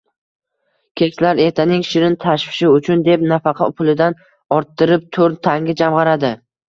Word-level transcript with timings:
Keksalar 1.01 1.41
ertaning 1.43 1.83
shirin 1.89 2.17
tashvishi 2.25 2.69
uchun, 2.77 3.03
deb 3.09 3.25
nafaqa 3.33 3.67
pulidan 3.83 4.17
orttirib 4.59 5.05
to`rt 5.19 5.41
tanga 5.51 5.77
jamg`aradi 5.85 6.33